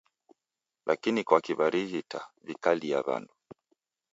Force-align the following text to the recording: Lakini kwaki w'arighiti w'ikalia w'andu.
Lakini 0.87 1.19
kwaki 1.27 1.53
w'arighiti 1.57 2.19
w'ikalia 2.45 2.99
w'andu. 3.05 3.35